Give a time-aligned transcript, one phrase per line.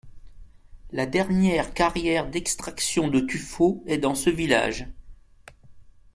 [0.91, 4.87] La dernière carrière d'extraction de tuffeau est dans ce village.